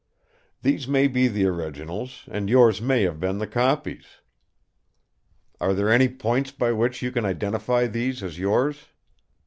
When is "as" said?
8.23-8.39